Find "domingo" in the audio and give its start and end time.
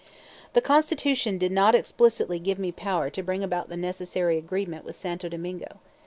5.29-5.77